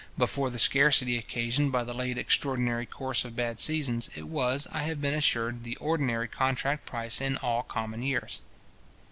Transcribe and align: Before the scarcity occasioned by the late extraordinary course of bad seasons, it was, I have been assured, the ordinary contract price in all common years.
Before 0.17 0.49
the 0.49 0.57
scarcity 0.57 1.15
occasioned 1.15 1.71
by 1.71 1.83
the 1.83 1.93
late 1.93 2.17
extraordinary 2.17 2.87
course 2.87 3.23
of 3.23 3.35
bad 3.35 3.59
seasons, 3.59 4.09
it 4.15 4.27
was, 4.27 4.67
I 4.71 4.79
have 4.79 4.99
been 4.99 5.13
assured, 5.13 5.63
the 5.63 5.75
ordinary 5.75 6.27
contract 6.27 6.87
price 6.87 7.21
in 7.21 7.37
all 7.37 7.61
common 7.61 8.01
years. 8.01 8.41